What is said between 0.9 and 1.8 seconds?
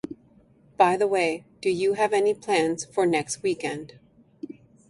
the way, do